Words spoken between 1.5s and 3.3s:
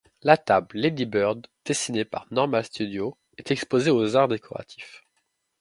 dessinée par Normal Studio